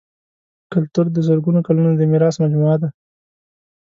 [0.71, 2.89] کلتور د زرګونو کلونو د میراث مجموعه ده.